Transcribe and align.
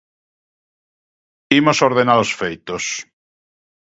Imos 1.59 1.77
ordenar 1.89 2.19
os 2.25 2.31
feitos. 2.39 2.83